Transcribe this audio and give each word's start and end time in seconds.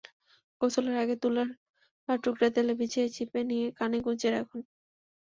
গোসলের 0.61 0.95
আগে 1.03 1.15
তুলার 1.21 1.49
টুকরা 2.23 2.47
তেলে 2.55 2.73
ভিজিয়ে 2.79 3.07
চিপে 3.15 3.41
নিয়ে 3.49 3.67
কানে 3.77 3.97
গুঁজে 4.05 4.29
রাখুন। 4.31 4.61